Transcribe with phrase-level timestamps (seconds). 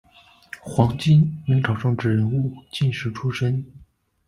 [0.63, 3.63] 黄金，明朝政治人物，进士出身。